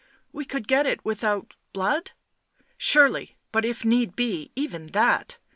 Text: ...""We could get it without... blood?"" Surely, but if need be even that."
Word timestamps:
...""We 0.33 0.45
could 0.45 0.67
get 0.67 0.87
it 0.87 1.05
without... 1.05 1.55
blood?"" 1.73 2.13
Surely, 2.75 3.37
but 3.51 3.65
if 3.65 3.85
need 3.85 4.15
be 4.15 4.51
even 4.55 4.87
that." 4.93 5.37